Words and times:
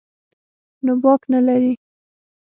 نو 0.85 0.93
باک 1.03 1.21
نه 1.33 1.39
لري. 1.47 1.73